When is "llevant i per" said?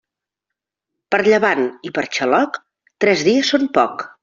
1.27-2.05